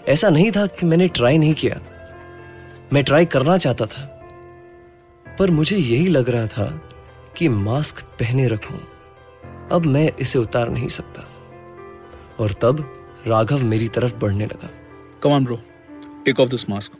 ऐसा 0.07 0.29
नहीं 0.29 0.51
था 0.51 0.65
कि 0.65 0.85
मैंने 0.85 1.07
ट्राई 1.07 1.37
नहीं 1.37 1.53
किया। 1.53 1.81
मैं 2.93 3.03
ट्राई 3.03 3.25
करना 3.25 3.57
चाहता 3.57 3.85
था। 3.85 4.01
पर 5.39 5.51
मुझे 5.51 5.77
यही 5.77 6.07
लग 6.07 6.29
रहा 6.29 6.47
था 6.47 6.81
कि 7.37 7.49
मास्क 7.49 8.01
पहने 8.01 8.47
रखूँ। 8.47 8.81
अब 9.71 9.85
मैं 9.85 10.11
इसे 10.19 10.39
उतार 10.39 10.69
नहीं 10.69 10.87
सकता। 10.87 11.29
और 12.39 12.51
तब 12.51 13.03
राघव 13.27 13.63
मेरी 13.63 13.87
तरफ़ 13.87 14.15
बढ़ने 14.15 14.45
लगा। 14.45 14.69
Come 15.23 15.29
on 15.29 15.45
bro 15.45 15.59
take 16.25 16.39
off 16.39 16.49
this 16.49 16.69
mask 16.69 16.91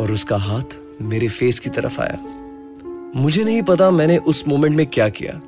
और 0.00 0.12
उसका 0.12 0.36
हाथ 0.36 0.78
मेरे 1.02 1.28
फेस 1.28 1.58
की 1.58 1.70
तरफ़ 1.70 2.00
आया। 2.00 2.18
मुझे 3.16 3.44
नहीं 3.44 3.62
पता 3.62 3.90
मैंने 3.90 4.18
उस 4.18 4.48
मोमेंट 4.48 4.76
में 4.76 4.86
क्या 4.86 5.08
किया 5.08 5.40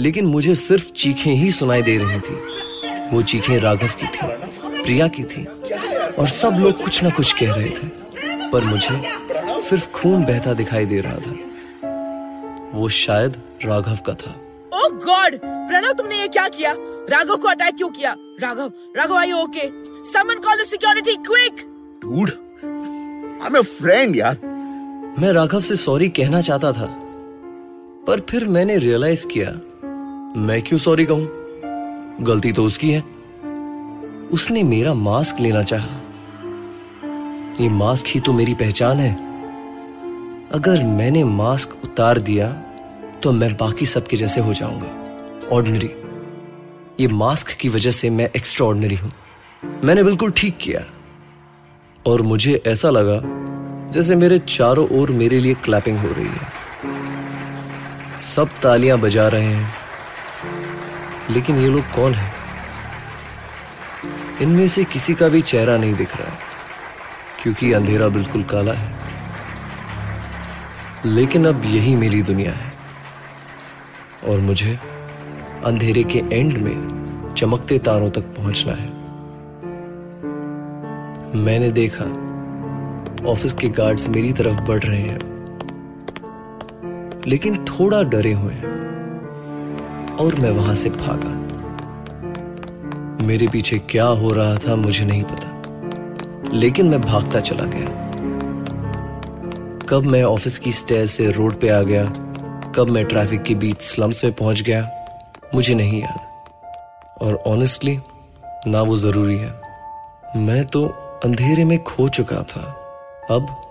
लेकिन 0.00 0.26
मुझे 0.26 0.54
सिर्फ़ 0.54 0.90
चीखें 0.92 1.32
ही 1.32 1.50
सुनाई 1.52 1.82
दे 1.82 1.98
रही 1.98 2.20
थी। 2.20 2.34
वो 3.10 3.22
चीखें 3.22 3.58
राघव 3.60 3.86
की 3.86 4.06
थी 4.06 4.26
प्रिया 4.82 5.08
की 5.08 5.24
थी 5.24 5.44
और 6.18 6.28
सब 6.28 6.50
लोग 6.50 6.82
कुछ 6.84 7.02
ना 7.04 7.10
कुछ 7.10 7.32
कह 7.32 7.54
रहे 7.54 7.70
थे 7.70 7.88
पर 8.50 8.64
मुझे 8.64 9.02
सिर्फ़ 9.60 9.90
खून 9.90 10.24
बहता 10.24 10.54
दिखाई 10.54 10.86
दे 10.86 11.00
रहा 11.00 11.16
था। 11.16 11.34
वो 12.78 12.88
शायद 12.88 13.36
राघव 13.64 13.98
का 14.06 14.14
था। 14.14 14.34
Oh 14.70 14.94
God! 14.94 15.40
प्रणव 15.44 15.92
तुमने 15.92 16.20
ये 16.20 16.28
क्या 16.28 16.48
किया? 16.48 16.74
राघव 17.10 17.36
को 17.36 17.48
अटैक 17.48 17.76
क्यों 17.76 17.88
किया? 17.88 18.16
Raghav 18.40 18.70
Raghav 18.96 19.14
I 19.16 19.32
okay 19.32 19.66
summon 20.10 20.40
call 20.44 20.56
the 20.56 20.64
security 20.66 21.14
quick 21.26 21.60
dude 22.02 22.30
I 23.42 23.46
am 23.46 23.56
a 23.58 23.60
friend 23.60 24.16
यार। 24.16 24.36
मैं 25.18 25.32
राघव 25.32 25.60
से 25.60 25.76
सॉरी 25.76 26.08
कहना 26.08 26.40
चाहता 26.40 26.72
था 26.72 26.86
पर 28.06 28.20
फिर 28.30 28.44
मैंने 28.48 28.78
रियलाइज़ 28.78 29.26
किया 29.26 29.50
मैं 30.40 30.60
क्यों 30.62 30.78
सॉरी 30.78 31.04
कहूँ? 31.04 31.26
गलती 32.20 32.52
तो 32.52 32.64
उसकी 32.64 32.90
है। 32.90 33.00
उसने 34.32 34.62
मेरा 34.62 34.94
मास्क 34.94 35.40
लेना 35.40 35.62
चाहा। 35.62 36.00
ये 37.60 37.68
मास्क 37.68 38.06
ही 38.06 38.20
तो 38.20 38.32
मेरी 38.32 38.54
पहचान 38.54 38.98
है। 38.98 39.12
अगर 40.52 40.84
मैंने 40.96 41.24
मास्क 41.24 41.78
उतार 41.84 42.18
दिया 42.20 42.50
तो 43.22 43.32
मैं 43.32 43.52
बाकी 43.56 43.86
सबके 43.86 44.16
जैसे 44.16 44.40
हो 44.40 44.52
जाऊँगा। 44.52 45.48
ऑर्डिनरी 45.56 45.90
ये 47.00 47.08
मास्क 47.08 47.50
की 47.50 47.68
वजह 47.68 47.90
से 47.90 48.10
मैं 48.10 48.30
एक्स्ट्रा 48.36 48.66
ऑर्डिनरी 48.66 48.96
हूँ। 48.96 49.12
मैंने 49.84 50.02
बिल्कुल 50.02 50.30
ठीक 50.30 50.58
किया। 50.60 50.80
और 52.06 52.22
मुझे 52.22 52.62
ऐसा 52.66 52.90
लगा 52.90 53.20
जैसे 53.90 54.14
मेरे 54.14 54.38
चारों 54.38 54.88
ओर 54.88 55.10
मेरे 55.10 55.38
लिए 55.38 55.54
क्लैपिंग 55.54 55.98
हो 55.98 56.08
रही 56.08 56.26
है। 56.26 56.48
सब 58.22 58.48
तालियाँ 58.62 58.98
बजा 58.98 59.28
रहे 59.28 59.54
हैं। 59.54 59.74
लेकिन 61.30 61.56
ये 61.56 61.68
लोग 61.68 61.82
कौन 61.82 62.14
है? 62.14 62.32
इनमें 64.42 64.68
से 64.68 64.84
किसी 64.84 65.14
का 65.14 65.28
भी 65.28 65.40
चेहरा 65.42 65.76
नहीं 65.76 65.94
दिख 65.94 66.16
रहा 66.16 66.32
है, 66.32 66.38
क्योंकि 67.42 67.72
अंधेरा 67.72 68.08
बिल्कुल 68.08 68.42
काला 68.42 68.72
है। 68.72 68.92
लेकिन 71.06 71.46
अब 71.46 71.64
यही 71.64 71.96
मेरी 71.96 72.22
दुनिया 72.22 72.52
है। 72.52 72.72
और 74.28 74.38
मुझे 74.38 74.78
अंधेरे 75.64 76.04
के 76.04 76.18
एंड 76.18 76.58
में 76.58 76.88
चमकते 77.36 77.78
तारों 77.78 78.10
तक 78.10 78.20
पहुँचना 78.20 78.72
है। 78.72 78.98
मैंने 81.36 81.70
देखा, 81.70 82.04
ऑफ़िस 83.30 83.52
के 83.52 83.68
गार्ड्स 83.68 84.08
मेरी 84.08 84.32
तरफ़ 84.32 84.62
बढ़ 84.62 84.82
रहे 84.82 85.00
हैं। 85.00 85.18
लेकिन 87.26 87.64
थोड़ा 87.64 88.02
डरे 88.02 88.32
हुए 88.32 88.52
हैं। 88.52 88.78
और 90.16 90.34
मैं 90.34 90.50
वहाँ 90.50 90.74
से 90.74 90.90
भागा। 90.90 91.48
मेरे 93.26 93.48
पीछे 93.48 93.78
क्या 93.78 94.06
हो 94.06 94.32
रहा 94.32 94.54
था 94.54 94.76
मुझे 94.76 95.04
नहीं 95.04 95.24
पता। 95.24 95.62
लेकिन 96.52 96.86
मैं 96.86 97.00
भागता 97.00 97.40
चला 97.40 97.64
गया। 97.64 98.08
कब 99.88 100.02
मैं 100.06 100.22
ऑफ़िस 100.22 100.58
की 100.58 100.72
स्टेयर 100.72 101.06
से 101.06 101.32
रोड 101.32 101.54
पे 101.54 101.68
आ 101.68 101.82
गया, 101.82 102.04
कब 102.74 102.86
मैं 102.90 103.04
ट्रैफ़िक 103.04 103.42
के 103.42 103.54
बीच 103.54 103.80
स्लम्स 103.80 104.24
में 104.24 104.32
पहुँच 104.32 104.62
गया 104.62 104.90
मुझे 105.54 105.74
नहीं 105.74 106.02
याद। 106.02 106.20
और 107.22 107.42
ऑनेस्टली 107.46 107.98
ना 108.66 108.82
वो 108.82 108.96
ज़रूरी 108.96 109.38
है। 109.38 109.60
मैं 110.36 110.66
तो 110.66 110.86
अंधेरे 111.24 111.64
में 111.64 111.82
खो 111.82 112.08
चुका 112.08 112.42
था। 112.42 112.60
अब 113.30 113.62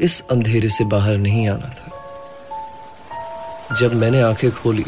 इस 0.00 0.28
अंधेरे 0.30 0.68
से 0.68 0.84
बाहर 0.84 1.16
नहीं 1.16 1.48
आना 1.48 1.68
था। 1.68 1.92
जब 3.76 3.94
मैंने 3.94 4.22
आँखें 4.22 4.52
खोली 4.52 4.84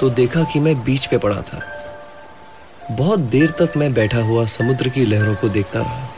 तो 0.00 0.10
देखा 0.10 0.42
कि 0.44 0.60
मैं 0.60 0.84
बीच 0.84 1.06
पे 1.06 1.18
पड़ा 1.18 1.42
था। 1.42 1.60
बहुत 2.90 3.18
देर 3.18 3.50
तक 3.50 3.72
मैं 3.76 3.94
बैठा 3.94 4.18
हुआ 4.18 4.46
समुद्र 4.46 4.88
की 4.88 5.06
लहरों 5.06 5.34
को 5.34 5.48
देखता 5.48 5.80
रहा। 5.80 6.08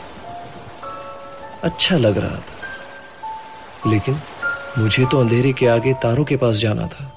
अच्छा 1.65 1.97
लग 1.97 2.19
रहा 2.19 2.37
था। 2.37 2.59
लेकिन 3.91 4.21
मुझे 4.79 5.07
तो 5.07 5.21
अंधेरे 5.21 5.53
के 5.53 5.67
आगे 5.67 5.95
तारों 5.95 6.25
के 6.25 6.37
पास 6.37 6.57
जाना 6.57 6.87
था। 6.87 7.13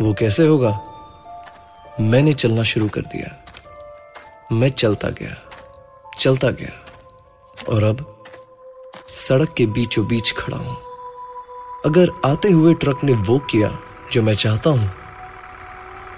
वो 0.00 0.14
कैसे 0.14 0.46
होगा? 0.46 0.80
मैंने 2.00 2.32
चलना 2.32 2.62
शुरू 2.62 2.88
कर 2.88 3.00
दिया। 3.14 3.36
मैं 4.52 4.70
चलता 4.70 5.08
गया 5.20 5.34
चलता 6.18 6.50
गया, 6.50 6.72
और 7.68 7.84
अब 7.84 8.04
सड़क 9.08 9.52
के 9.56 9.66
बीचों 9.66 10.06
बीच 10.08 10.32
खड़ा 10.38 10.56
हूँ। 10.56 10.76
अगर 11.86 12.10
आते 12.24 12.50
हुए 12.50 12.74
ट्रक 12.74 13.04
ने 13.04 13.12
वो 13.28 13.38
किया 13.50 13.70
जो 14.12 14.22
मैं 14.22 14.34
चाहता 14.34 14.70
हूँ 14.70 14.90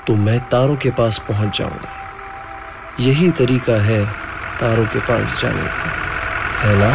तो 0.07 0.15
मैं 0.17 0.39
तारों 0.51 0.77
के 0.77 0.91
पास 0.91 1.19
पहुँच 1.29 1.59
जाऊँगा। 1.59 1.91
यही 3.01 3.31
तरीका 3.31 3.81
है 3.83 4.05
तारों 4.61 4.87
के 4.87 5.01
पास 5.01 5.41
जाने 5.43 5.67
का। 5.67 5.91
है 6.63 6.75
ना? 6.79 6.91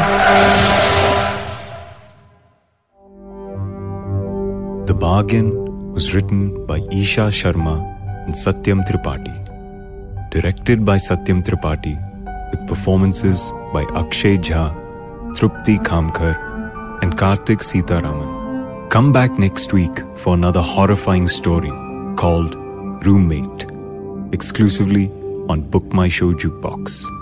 The 4.85 4.95
Bargain 4.95 5.47
was 5.93 6.13
written 6.13 6.41
by 6.65 6.79
Isha 6.93 7.29
and 8.27 8.35
Satyam 8.35 8.83
Tripathi. 8.85 9.35
Directed 10.29 10.85
by 10.85 10.97
Satyam 10.97 11.41
Tripathi, 11.43 11.95
with 12.51 12.67
performances 12.67 13.51
by 13.73 13.83
Akshay 13.95 14.37
Jha, 14.37 14.65
Trupti 15.33 15.77
Kamkar, 15.83 16.35
and 17.01 17.17
Karthik 17.17 17.61
Sitaraman. 17.61 18.89
Come 18.89 19.11
back 19.11 19.37
next 19.39 19.73
week 19.73 20.03
for 20.15 20.33
another 20.33 20.61
horrifying 20.61 21.27
story 21.27 21.71
called 22.15 22.55
Roommate, 23.05 23.65
exclusively 24.33 25.09
on 25.49 25.61
Book 25.61 25.85
My 25.93 26.09
Show 26.09 26.33
Jukebox. 26.33 27.16